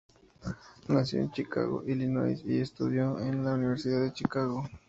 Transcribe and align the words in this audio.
Nació 0.87 1.19
en 1.19 1.31
Chicago, 1.31 1.83
Illinois, 1.85 2.41
y 2.43 2.57
estudió 2.59 3.19
en 3.19 3.45
la 3.45 3.53
Universidad 3.53 4.01
de 4.01 4.11
Chicago. 4.11 4.67